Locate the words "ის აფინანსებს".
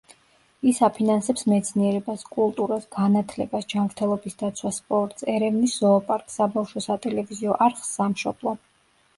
0.69-1.43